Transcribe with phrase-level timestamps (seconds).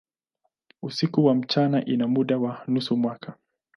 [0.81, 3.37] Usiku na mchana ina muda wa nusu mwaka.